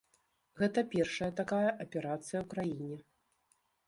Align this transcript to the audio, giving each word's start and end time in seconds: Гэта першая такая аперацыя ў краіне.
Гэта 0.61 0.79
першая 0.93 1.29
такая 1.39 1.69
аперацыя 1.87 2.39
ў 2.39 2.41
краіне. 2.55 2.97